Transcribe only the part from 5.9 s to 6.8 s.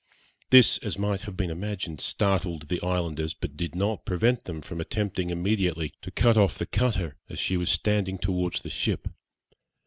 to cut off the